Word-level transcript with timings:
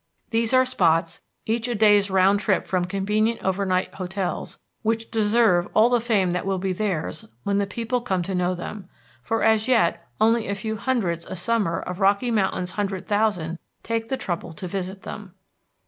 These 0.31 0.51
are 0.51 0.65
spots, 0.65 1.21
each 1.45 1.67
a 1.67 1.75
day's 1.75 2.09
round 2.09 2.39
trip 2.39 2.65
from 2.65 2.85
convenient 2.85 3.43
overnight 3.43 3.93
hotels, 3.93 4.57
which 4.81 5.11
deserve 5.11 5.67
all 5.75 5.89
the 5.89 5.99
fame 6.01 6.31
that 6.31 6.43
will 6.47 6.57
be 6.57 6.73
theirs 6.73 7.25
when 7.43 7.59
the 7.59 7.67
people 7.67 8.01
come 8.01 8.23
to 8.23 8.33
know 8.33 8.55
them, 8.55 8.89
for 9.21 9.43
as 9.43 9.67
yet 9.67 10.03
only 10.19 10.47
a 10.47 10.55
few 10.55 10.75
hundreds 10.75 11.27
a 11.27 11.35
summer 11.35 11.79
of 11.81 11.99
Rocky 11.99 12.31
Mountain's 12.31 12.71
hundred 12.71 13.05
thousand 13.05 13.59
take 13.83 14.09
the 14.09 14.17
trouble 14.17 14.53
to 14.53 14.67
visit 14.67 15.03
them. 15.03 15.35